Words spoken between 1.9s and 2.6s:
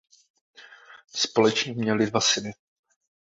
dva syny.